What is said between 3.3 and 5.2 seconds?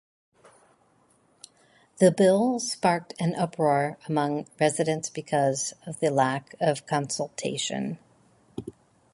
uproar among residents